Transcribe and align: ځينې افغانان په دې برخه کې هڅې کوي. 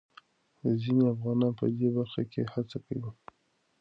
ځينې 0.81 1.03
افغانان 1.13 1.51
په 1.59 1.65
دې 1.77 1.89
برخه 1.95 2.21
کې 2.31 2.41
هڅې 2.53 2.77
کوي. 2.85 3.09